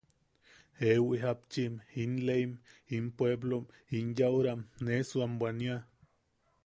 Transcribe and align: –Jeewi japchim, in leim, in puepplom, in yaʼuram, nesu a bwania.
–Jeewi 0.79 1.17
japchim, 1.23 1.75
in 2.03 2.15
leim, 2.29 2.57
in 2.87 3.11
puepplom, 3.11 3.67
in 3.99 4.11
yaʼuram, 4.15 4.61
nesu 4.89 5.17
a 5.27 5.29
bwania. 5.39 5.77